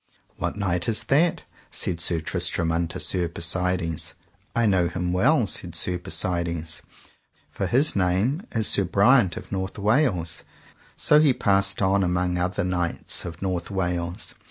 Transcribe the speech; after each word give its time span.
What 0.37 0.55
knight 0.57 0.89
is 0.89 1.03
that? 1.03 1.43
said 1.69 1.99
Sir 1.99 2.21
Tristram 2.21 2.71
unto 2.71 2.97
Sir 2.99 3.27
Persides. 3.29 4.15
I 4.55 4.65
know 4.65 4.87
him 4.87 5.13
well, 5.13 5.45
said 5.45 5.75
Sir 5.75 5.99
Persides, 5.99 6.81
for 7.51 7.67
his 7.67 7.95
name 7.95 8.41
is 8.51 8.67
Sir 8.67 8.83
Briant 8.85 9.37
of 9.37 9.51
North 9.51 9.77
Wales; 9.77 10.41
so 10.95 11.19
he 11.19 11.33
passed 11.33 11.83
on 11.83 12.01
among 12.01 12.39
other 12.39 12.63
knights 12.63 13.25
of 13.25 13.43
North 13.43 13.69
Wales. 13.69 14.33